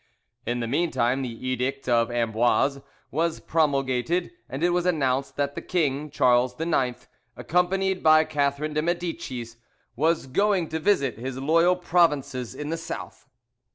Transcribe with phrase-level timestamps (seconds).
[0.47, 2.79] In the meantime the Edict of Amboise,
[3.11, 7.05] was promulgated, and it was announced that the king, Charles IX,
[7.37, 9.57] accompanied by Catherine de Medicis,
[9.95, 13.29] was going to visit his loyal provinces in the South.